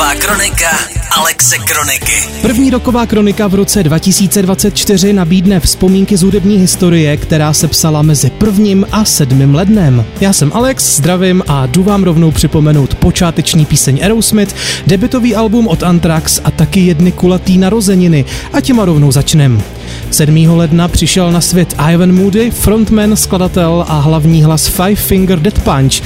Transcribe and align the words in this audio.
roková 0.00 0.14
kronika 0.14 0.70
Alexe 1.10 1.56
Kroniky. 1.58 2.28
První 2.42 2.70
roková 2.70 3.06
kronika 3.06 3.46
v 3.48 3.54
roce 3.54 3.82
2024 3.82 5.12
nabídne 5.12 5.60
vzpomínky 5.60 6.16
z 6.16 6.22
hudební 6.22 6.56
historie, 6.56 7.16
která 7.16 7.52
se 7.52 7.68
psala 7.68 8.02
mezi 8.02 8.30
prvním 8.30 8.86
a 8.92 9.04
sedmým 9.04 9.54
lednem. 9.54 10.04
Já 10.20 10.32
jsem 10.32 10.52
Alex, 10.54 10.96
zdravím 10.96 11.42
a 11.48 11.66
jdu 11.66 11.82
vám 11.82 12.04
rovnou 12.04 12.30
připomenout 12.30 12.94
počáteční 12.94 13.66
píseň 13.66 13.98
Aerosmith, 14.02 14.54
debitový 14.86 15.36
album 15.36 15.68
od 15.68 15.82
Anthrax 15.82 16.40
a 16.44 16.50
taky 16.50 16.80
jedny 16.80 17.12
kulatý 17.12 17.58
narozeniny. 17.58 18.24
A 18.52 18.60
těma 18.60 18.84
rovnou 18.84 19.12
začnem. 19.12 19.62
7. 20.10 20.36
ledna 20.48 20.88
přišel 20.88 21.32
na 21.32 21.40
svět 21.40 21.74
Ivan 21.92 22.12
Moody, 22.14 22.50
frontman, 22.50 23.16
skladatel 23.16 23.84
a 23.88 23.98
hlavní 23.98 24.42
hlas 24.42 24.68
Five 24.68 24.96
Finger 24.96 25.40
Dead 25.40 25.58
Punch. 25.62 26.02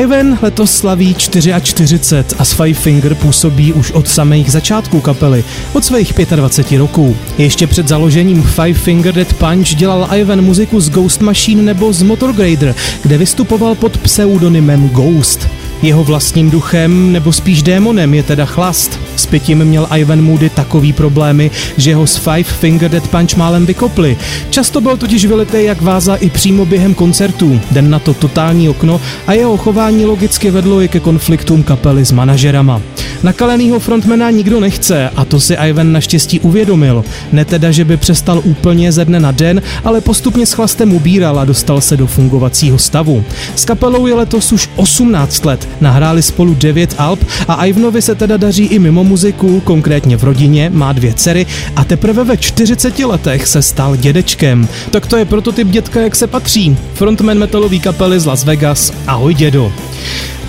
Ivan 0.00 0.38
letos 0.42 0.70
slaví 0.70 1.14
44 1.14 2.00
a 2.38 2.44
s 2.44 2.52
Five 2.52 2.74
Finger 2.74 3.14
působí 3.14 3.72
už 3.72 3.90
od 3.90 4.08
samých 4.08 4.52
začátků 4.52 5.00
kapely, 5.00 5.44
od 5.72 5.84
svých 5.84 6.12
25 6.36 6.78
roků. 6.78 7.16
Ještě 7.38 7.66
před 7.66 7.88
založením 7.88 8.42
Five 8.42 8.74
Finger 8.74 9.14
Dead 9.14 9.34
Punch 9.34 9.74
dělal 9.74 10.08
Ivan 10.16 10.42
muziku 10.42 10.80
z 10.80 10.90
Ghost 10.90 11.20
Machine 11.20 11.62
nebo 11.62 11.92
z 11.92 12.02
Motorgrader, 12.02 12.74
kde 13.02 13.18
vystupoval 13.18 13.74
pod 13.74 13.98
pseudonymem 13.98 14.88
Ghost. 14.88 15.48
Jeho 15.82 16.04
vlastním 16.04 16.50
duchem, 16.50 17.12
nebo 17.12 17.32
spíš 17.32 17.62
démonem, 17.62 18.14
je 18.14 18.22
teda 18.22 18.44
chlast. 18.44 19.00
Pitím 19.26 19.64
měl 19.64 19.88
Ivan 19.96 20.22
Moody 20.22 20.50
takový 20.50 20.92
problémy, 20.92 21.50
že 21.76 21.94
ho 21.94 22.06
s 22.06 22.16
Five 22.16 22.42
Finger 22.42 22.90
Dead 22.90 23.08
Punch 23.08 23.36
málem 23.36 23.66
vykopli. 23.66 24.16
Často 24.50 24.80
byl 24.80 24.96
totiž 24.96 25.24
vylitý 25.24 25.64
jak 25.64 25.82
váza 25.82 26.14
i 26.14 26.30
přímo 26.30 26.64
během 26.64 26.94
koncertů. 26.94 27.60
Den 27.70 27.90
na 27.90 27.98
to 27.98 28.14
totální 28.14 28.68
okno 28.68 29.00
a 29.26 29.32
jeho 29.32 29.56
chování 29.56 30.04
logicky 30.04 30.50
vedlo 30.50 30.82
i 30.82 30.88
ke 30.88 31.00
konfliktům 31.00 31.62
kapely 31.62 32.04
s 32.04 32.12
manažerama. 32.12 32.82
Nakalenýho 33.22 33.80
frontmana 33.80 34.30
nikdo 34.30 34.60
nechce 34.60 35.08
a 35.08 35.24
to 35.24 35.40
si 35.40 35.54
Ivan 35.54 35.92
naštěstí 35.92 36.40
uvědomil. 36.40 37.04
Ne 37.32 37.44
teda, 37.44 37.70
že 37.70 37.84
by 37.84 37.96
přestal 37.96 38.40
úplně 38.44 38.92
ze 38.92 39.04
dne 39.04 39.20
na 39.20 39.30
den, 39.30 39.62
ale 39.84 40.00
postupně 40.00 40.46
s 40.46 40.52
chlastem 40.52 40.94
ubíral 40.94 41.38
a 41.38 41.44
dostal 41.44 41.80
se 41.80 41.96
do 41.96 42.06
fungovacího 42.06 42.78
stavu. 42.78 43.24
S 43.54 43.64
kapelou 43.64 44.06
je 44.06 44.14
letos 44.14 44.52
už 44.52 44.68
18 44.76 45.44
let, 45.44 45.68
nahráli 45.80 46.22
spolu 46.22 46.54
9 46.54 46.94
alb 46.98 47.24
a 47.48 47.64
Ivanovi 47.64 48.02
se 48.02 48.14
teda 48.14 48.36
daří 48.36 48.64
i 48.64 48.78
mimo 48.78 49.04
muziku, 49.12 49.60
konkrétně 49.60 50.16
v 50.16 50.24
rodině, 50.24 50.70
má 50.70 50.92
dvě 50.92 51.14
dcery 51.14 51.46
a 51.76 51.84
teprve 51.84 52.24
ve 52.24 52.36
40 52.36 52.98
letech 52.98 53.46
se 53.46 53.62
stal 53.62 53.96
dědečkem. 53.96 54.68
Tak 54.90 55.06
to 55.06 55.16
je 55.16 55.24
prototyp 55.24 55.68
dětka, 55.68 56.00
jak 56.00 56.16
se 56.16 56.26
patří. 56.26 56.76
Frontman 56.94 57.38
metalový 57.38 57.80
kapely 57.80 58.20
z 58.20 58.26
Las 58.26 58.44
Vegas. 58.44 58.92
Ahoj 59.06 59.34
dědo. 59.34 59.72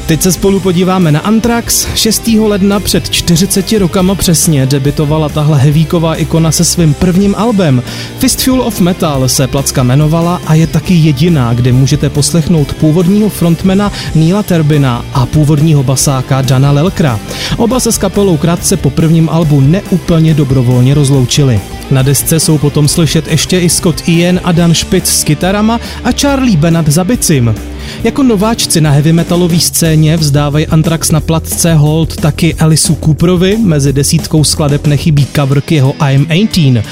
Teď 0.06 0.22
se 0.22 0.32
spolu 0.32 0.60
podíváme 0.60 1.12
na 1.12 1.20
Anthrax. 1.20 1.88
6. 1.96 2.28
ledna 2.28 2.80
před 2.80 3.10
40 3.10 3.72
rokama 3.72 4.16
přesně 4.16 4.66
debitovala 4.66 5.30
tahle 5.30 5.58
hevíková 5.58 6.16
ikona 6.16 6.52
se 6.52 6.64
svým 6.66 6.94
prvním 6.94 7.36
albem. 7.36 7.84
Fistful 8.20 8.62
of 8.62 8.80
Metal 8.80 9.30
se 9.30 9.48
placka 9.48 9.82
jmenovala 9.84 10.42
a 10.46 10.54
je 10.54 10.68
taky 10.68 10.94
jediná, 10.94 11.54
kde 11.54 11.72
můžete 11.72 12.10
poslechnout 12.10 12.74
původního 12.74 13.30
frontmana 13.30 13.92
Neila 14.16 14.44
Terbina 14.44 15.06
a 15.14 15.26
původního 15.26 15.84
basáka 15.84 16.42
Dana 16.42 16.72
Lelkra. 16.72 17.20
Oba 17.58 17.80
se 17.80 17.92
s 17.92 17.98
kapelou 17.98 18.38
krátce 18.38 18.78
po 18.78 18.90
prvním 18.90 19.30
albu 19.30 19.62
neúplně 19.62 20.34
dobrovolně 20.34 20.94
rozloučili. 20.94 21.62
Na 21.92 22.02
desce 22.02 22.40
jsou 22.40 22.58
potom 22.58 22.88
slyšet 22.88 23.28
ještě 23.28 23.60
i 23.60 23.70
Scott 23.70 24.04
Ian 24.08 24.40
a 24.44 24.52
Dan 24.52 24.74
Spitz 24.74 25.20
s 25.20 25.24
kytarama 25.24 25.80
a 26.04 26.12
Charlie 26.12 26.58
Bennett 26.58 26.90
za 26.90 27.04
bicím. 27.04 27.56
Jako 28.04 28.24
nováčci 28.24 28.82
na 28.82 28.92
heavy 28.92 29.14
metalové 29.14 29.60
scéně 29.60 30.18
vzdávají 30.18 30.68
Anthrax 30.68 31.12
na 31.12 31.20
platce 31.20 31.74
hold 31.74 32.16
taky 32.16 32.56
Alisu 32.56 32.96
Cooperovi, 32.96 33.58
mezi 33.58 33.94
desítkou 33.94 34.44
skladeb 34.44 34.88
nechybí 34.88 35.28
cover 35.36 35.62
k 35.62 35.72
jeho 35.72 35.96
I'm 36.12 36.28
18. 36.52 36.86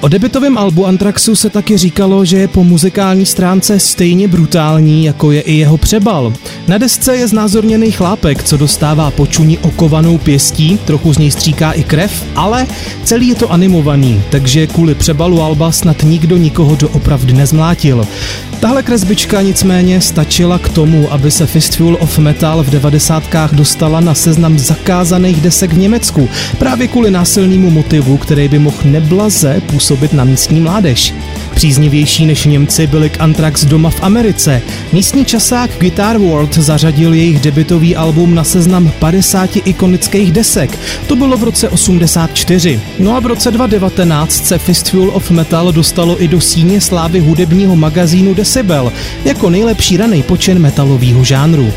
O 0.00 0.08
debitovém 0.08 0.58
albu 0.58 0.86
Anthraxu 0.86 1.36
se 1.36 1.50
taky 1.50 1.76
říkalo, 1.76 2.24
že 2.24 2.36
je 2.36 2.48
po 2.48 2.64
muzikální 2.64 3.26
stránce 3.26 3.80
stejně 3.80 4.28
brutální, 4.28 5.04
jako 5.04 5.32
je 5.32 5.40
i 5.40 5.54
jeho 5.54 5.76
přebal. 5.76 6.32
Na 6.68 6.78
desce 6.78 7.16
je 7.16 7.28
znázorněný 7.28 7.90
chlápek, 7.90 8.42
co 8.42 8.56
dostává 8.56 9.10
počuní 9.10 9.58
okovanou 9.58 10.18
pěstí, 10.18 10.78
trochu 10.84 11.12
z 11.14 11.18
něj 11.18 11.30
stříká 11.30 11.72
i 11.72 11.84
krev, 11.84 12.24
ale 12.36 12.66
celý 13.04 13.28
je 13.28 13.34
to 13.34 13.52
animovaný, 13.52 14.22
takže 14.30 14.66
kvůli 14.66 14.94
přebalu 14.94 15.42
alba 15.42 15.72
snad 15.72 16.02
nikdo 16.02 16.36
nikoho 16.36 16.76
doopravdy 16.76 17.32
nezmlátil. 17.32 18.06
Tahle 18.64 18.82
kresbička 18.82 19.42
nicméně 19.42 20.00
stačila 20.00 20.58
k 20.58 20.68
tomu, 20.68 21.12
aby 21.12 21.30
se 21.30 21.46
Fistful 21.46 21.96
of 22.00 22.18
Metal 22.18 22.62
v 22.62 22.70
devadesátkách 22.70 23.54
dostala 23.54 24.00
na 24.00 24.14
seznam 24.14 24.58
zakázaných 24.58 25.40
desek 25.40 25.72
v 25.72 25.78
Německu, 25.78 26.28
právě 26.58 26.88
kvůli 26.88 27.10
násilnému 27.10 27.70
motivu, 27.70 28.16
který 28.16 28.48
by 28.48 28.58
mohl 28.58 28.76
neblaze 28.84 29.62
působit 29.66 30.12
na 30.12 30.24
místní 30.24 30.60
mládež. 30.60 31.14
Příznivější 31.54 32.26
než 32.26 32.44
Němci 32.44 32.86
byli 32.86 33.10
k 33.10 33.20
Anthrax 33.20 33.64
doma 33.64 33.90
v 33.90 34.02
Americe. 34.02 34.62
Místní 34.92 35.24
časák 35.24 35.70
Guitar 35.78 36.18
World 36.18 36.54
zařadil 36.54 37.14
jejich 37.14 37.40
debitový 37.40 37.96
album 37.96 38.34
na 38.34 38.44
seznam 38.44 38.92
50 38.98 39.50
ikonických 39.56 40.32
desek. 40.32 40.78
To 41.06 41.16
bylo 41.16 41.36
v 41.36 41.44
roce 41.44 41.68
84. 41.68 42.80
No 42.98 43.16
a 43.16 43.20
v 43.20 43.26
roce 43.26 43.50
2019 43.50 44.46
se 44.46 44.58
Fistful 44.58 45.10
of 45.14 45.30
Metal 45.30 45.72
dostalo 45.72 46.22
i 46.22 46.28
do 46.28 46.40
síně 46.40 46.80
slávy 46.80 47.20
hudebního 47.20 47.76
magazínu 47.76 48.34
Decibel 48.54 48.92
jako 49.24 49.50
nejlepší 49.50 49.96
raný 49.96 50.22
počin 50.22 50.58
metalového 50.58 51.24
žánru. 51.24 51.72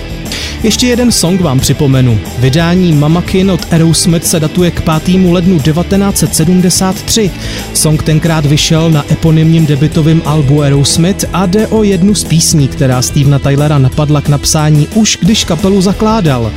Ještě 0.63 0.87
jeden 0.87 1.11
song 1.11 1.41
vám 1.41 1.59
připomenu. 1.59 2.19
Vydání 2.39 2.93
Mamakin 2.93 3.51
od 3.51 3.67
Aerosmith 3.71 4.27
se 4.27 4.39
datuje 4.39 4.71
k 4.71 4.81
5. 5.03 5.21
lednu 5.31 5.59
1973. 5.59 7.31
Song 7.73 8.03
tenkrát 8.03 8.45
vyšel 8.45 8.89
na 8.89 9.05
eponymním 9.11 9.65
debitovém 9.65 10.21
albu 10.25 10.61
Aerosmith 10.61 11.25
a 11.33 11.45
jde 11.45 11.67
o 11.67 11.83
jednu 11.83 12.15
z 12.15 12.23
písní, 12.23 12.67
která 12.67 13.01
Stevena 13.01 13.39
Tylera 13.39 13.77
napadla 13.77 14.21
k 14.21 14.29
napsání 14.29 14.87
už 14.93 15.17
když 15.21 15.43
kapelu 15.43 15.81
zakládal. 15.81 16.51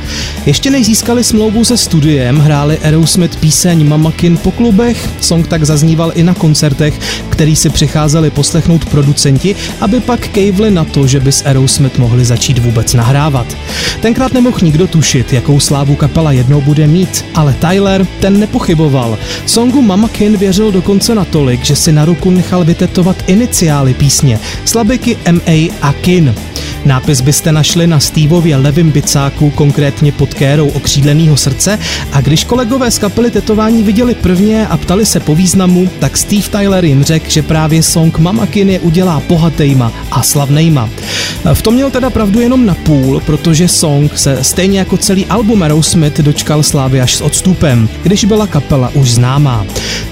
Ještě 0.45 0.69
než 0.69 0.85
získali 0.85 1.23
smlouvu 1.23 1.65
se 1.65 1.77
studiem, 1.77 2.37
hráli 2.37 2.77
Aerosmith 2.77 3.35
píseň 3.35 3.87
Mamakin 3.87 4.37
po 4.37 4.51
klubech, 4.51 5.09
song 5.21 5.47
tak 5.47 5.63
zazníval 5.63 6.11
i 6.15 6.23
na 6.23 6.33
koncertech, 6.33 6.99
který 7.29 7.55
si 7.55 7.69
přicházeli 7.69 8.29
poslechnout 8.29 8.85
producenti, 8.85 9.55
aby 9.81 9.99
pak 9.99 10.27
kejvli 10.27 10.71
na 10.71 10.83
to, 10.83 11.07
že 11.07 11.19
by 11.19 11.31
s 11.31 11.45
Aerosmith 11.45 11.97
mohli 11.97 12.25
začít 12.25 12.57
vůbec 12.57 12.93
nahrávat. 12.93 13.57
Tenkrát 14.01 14.33
nemohl 14.33 14.57
nikdo 14.61 14.87
tušit, 14.87 15.33
jakou 15.33 15.59
slávu 15.59 15.95
kapela 15.95 16.31
jednou 16.31 16.61
bude 16.61 16.87
mít, 16.87 17.25
ale 17.35 17.53
Tyler 17.53 18.07
ten 18.19 18.39
nepochyboval. 18.39 19.17
Songu 19.45 19.81
Mama 19.81 20.07
Kin 20.07 20.37
věřil 20.37 20.71
dokonce 20.71 21.15
natolik, 21.15 21.65
že 21.65 21.75
si 21.75 21.91
na 21.91 22.05
ruku 22.05 22.29
nechal 22.29 22.63
vytetovat 22.63 23.23
iniciály 23.27 23.93
písně, 23.93 24.39
slabiky 24.65 25.17
M.A. 25.25 25.71
a 25.81 25.93
Kin. 25.93 26.35
Nápis 26.85 27.21
byste 27.21 27.51
našli 27.51 27.87
na 27.87 27.99
Steveově 27.99 28.55
levém 28.55 28.91
bicáku, 28.91 29.49
konkrétně 29.49 30.11
pod 30.11 30.33
kérou 30.33 30.67
okřídleného 30.67 31.37
srdce 31.37 31.79
a 32.11 32.21
když 32.21 32.43
kolegové 32.43 32.91
z 32.91 32.99
kapely 32.99 33.31
tetování 33.31 33.83
viděli 33.83 34.15
prvně 34.15 34.67
a 34.67 34.77
ptali 34.77 35.05
se 35.05 35.19
po 35.19 35.35
významu, 35.35 35.89
tak 35.99 36.17
Steve 36.17 36.49
Tyler 36.49 36.85
jim 36.85 37.03
řekl, 37.03 37.29
že 37.29 37.41
právě 37.41 37.83
song 37.83 38.19
Mama 38.19 38.45
Kin 38.45 38.69
je 38.69 38.79
udělá 38.79 39.21
bohatejma 39.27 39.91
a 40.11 40.23
slavnejma. 40.23 40.89
V 41.53 41.61
tom 41.61 41.73
měl 41.73 41.91
teda 41.91 42.09
pravdu 42.09 42.39
jenom 42.39 42.65
na 42.65 42.75
půl, 42.75 43.19
protože 43.25 43.67
song 43.67 44.17
se 44.17 44.43
stejně 44.43 44.79
jako 44.79 44.97
celý 44.97 45.25
album 45.25 45.63
Aerosmith 45.63 46.19
dočkal 46.19 46.63
slávy 46.63 47.01
až 47.01 47.15
s 47.15 47.21
odstupem, 47.21 47.89
když 48.03 48.25
byla 48.25 48.47
kapela 48.47 48.89
už 48.93 49.11
známá. 49.11 49.65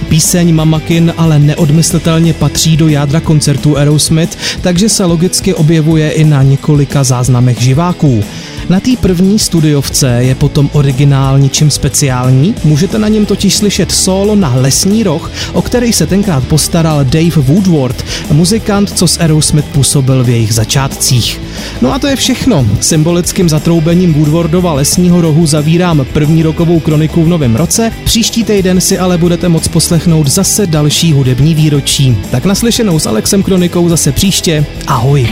Píseň 0.09 0.55
Mamakin 0.55 1.13
ale 1.17 1.39
neodmyslitelně 1.39 2.33
patří 2.33 2.77
do 2.77 2.87
jádra 2.87 3.19
koncertu 3.19 3.77
Aerosmith, 3.77 4.37
takže 4.61 4.89
se 4.89 5.05
logicky 5.05 5.53
objevuje 5.53 6.11
i 6.11 6.23
na 6.23 6.43
několika 6.43 7.03
záznamech 7.03 7.61
živáků. 7.61 8.23
Na 8.69 8.79
té 8.79 8.91
první 9.01 9.39
studiovce 9.39 10.17
je 10.19 10.35
potom 10.35 10.69
originál 10.73 11.39
ničím 11.39 11.71
speciální, 11.71 12.55
můžete 12.63 12.99
na 12.99 13.07
něm 13.07 13.25
totiž 13.25 13.55
slyšet 13.55 13.91
solo 13.91 14.35
na 14.35 14.55
lesní 14.55 15.03
roh, 15.03 15.31
o 15.53 15.61
který 15.61 15.93
se 15.93 16.07
tenkrát 16.07 16.47
postaral 16.47 17.05
Dave 17.05 17.41
Woodward, 17.41 18.05
muzikant, 18.31 18.97
co 18.97 19.07
s 19.07 19.19
Aerosmith 19.19 19.67
působil 19.67 20.23
v 20.23 20.29
jejich 20.29 20.53
začátcích. 20.53 21.41
No 21.81 21.93
a 21.93 21.99
to 21.99 22.07
je 22.07 22.15
všechno. 22.15 22.67
Symbolickým 22.81 23.49
zatroubením 23.49 24.13
Woodwardova 24.13 24.73
lesního 24.73 25.21
rohu 25.21 25.45
zavírám 25.45 26.05
první 26.13 26.43
rokovou 26.43 26.79
kroniku 26.79 27.23
v 27.23 27.27
novém 27.27 27.55
roce, 27.55 27.91
příští 28.03 28.43
týden 28.43 28.81
si 28.81 28.99
ale 28.99 29.17
budete 29.17 29.49
moct 29.49 29.67
poslechnout 29.67 30.27
zase 30.27 30.67
další 30.67 31.13
hudební 31.13 31.55
výročí. 31.55 32.17
Tak 32.31 32.45
naslyšenou 32.45 32.99
s 32.99 33.05
Alexem 33.05 33.43
Kronikou 33.43 33.89
zase 33.89 34.11
příště. 34.11 34.65
Ahoj. 34.87 35.29